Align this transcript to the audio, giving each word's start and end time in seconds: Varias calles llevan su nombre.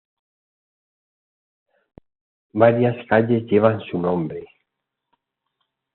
Varias 2.53 3.05
calles 3.07 3.43
llevan 3.45 3.81
su 3.81 3.99
nombre. 3.99 4.43